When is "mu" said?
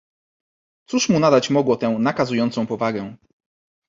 1.09-1.19